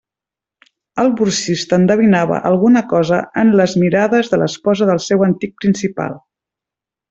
[1.03, 6.21] El borsista endevinava alguna cosa en les mirades de l'esposa del seu antic principal.